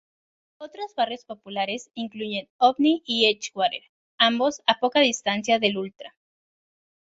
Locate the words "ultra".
5.77-6.15